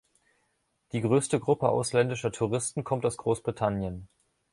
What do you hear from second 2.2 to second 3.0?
Touristen